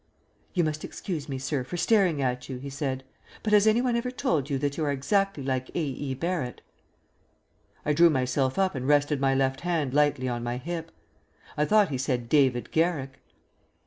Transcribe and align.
"You 0.55 0.63
must 0.63 0.83
excuse 0.83 1.29
me, 1.29 1.37
sir, 1.37 1.63
for 1.63 1.77
staring 1.77 2.23
at 2.23 2.49
you," 2.49 2.57
he 2.57 2.71
said, 2.71 3.03
"but 3.43 3.53
has 3.53 3.67
any 3.67 3.81
one 3.83 3.95
ever 3.95 4.09
told 4.09 4.49
you 4.49 4.57
that 4.57 4.75
you 4.75 4.83
are 4.83 4.91
exactly 4.91 5.43
like 5.43 5.69
A. 5.75 5.79
E. 5.79 6.15
Barrett?" 6.15 6.61
I 7.85 7.93
drew 7.93 8.09
myself 8.09 8.57
up 8.57 8.73
and 8.73 8.87
rested 8.87 9.19
my 9.21 9.35
left 9.35 9.61
hand 9.61 9.93
lightly 9.93 10.27
on 10.27 10.41
my 10.43 10.57
hip. 10.57 10.91
I 11.55 11.65
thought 11.65 11.89
he 11.89 11.99
said 11.99 12.29
David 12.29 12.71
Garrick. 12.71 13.19